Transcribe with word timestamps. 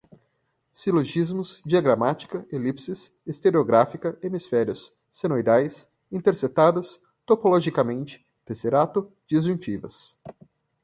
silogismos, 0.73 1.61
diagramática, 1.63 2.43
elipses, 2.51 3.15
estereográfica, 3.23 4.17
hemisférios, 4.23 4.91
senoidais, 5.11 5.91
intersetados, 6.11 6.99
topologicamente, 7.23 8.25
tesserato, 8.43 9.13
disjuntivas 9.27 10.19